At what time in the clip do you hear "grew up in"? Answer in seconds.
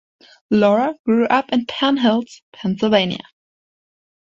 1.05-1.67